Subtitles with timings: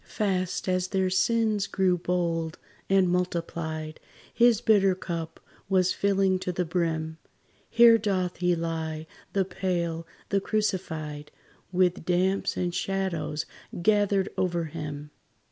[0.03, 2.57] Fast as their sins grew bold
[2.89, 3.99] and multiplied,
[4.33, 5.39] His bitter cup
[5.69, 7.19] was filling to the brim.
[7.69, 11.29] Here doth he lie, the pale, the crucified,
[11.71, 13.45] With damps and shadows
[13.83, 15.11] gathered over him.